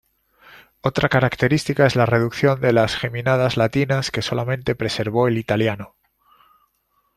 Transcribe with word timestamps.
Otra 0.81 1.09
característica 1.09 1.85
es 1.85 1.95
la 1.95 2.07
reducción 2.07 2.59
de 2.59 2.73
las 2.73 2.95
geminadas 2.95 3.55
latinas, 3.55 4.09
que 4.09 4.23
solamente 4.23 4.73
preservó 4.73 5.27
el 5.27 5.37
italiano. 5.37 5.93